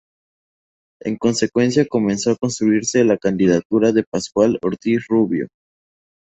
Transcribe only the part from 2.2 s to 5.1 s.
a construirse la candidatura de Pascual Ortiz